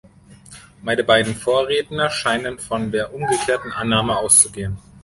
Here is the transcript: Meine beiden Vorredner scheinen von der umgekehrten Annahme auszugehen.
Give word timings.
Meine 0.81 1.03
beiden 1.03 1.35
Vorredner 1.35 2.09
scheinen 2.09 2.57
von 2.57 2.91
der 2.91 3.13
umgekehrten 3.13 3.71
Annahme 3.71 4.17
auszugehen. 4.17 4.79